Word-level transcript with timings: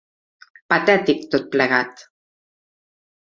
Patètic 0.73 1.21
tot 1.35 1.45
plegat! 1.57 2.03